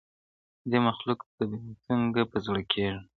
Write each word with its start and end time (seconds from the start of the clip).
دې 0.69 0.79
مخلوق 0.87 1.19
ته 1.35 1.43
به 1.49 1.57
مي 1.63 1.73
څنګه 1.85 2.21
په 2.31 2.37
زړه 2.45 2.61
کیږم؟- 2.71 3.03